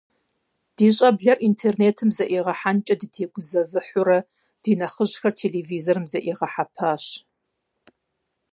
Ди 0.75 0.87
щӏэблэр 0.95 1.37
интернетым 1.47 2.09
зэӏигъэхьэнкӏэ 2.17 2.95
дытегузэвыхьурэ, 2.99 4.19
ди 4.61 4.71
нэхъыжьхэр 4.79 5.33
телевизорым 5.39 6.05
зэӏигъэхьэпащ. 6.11 7.03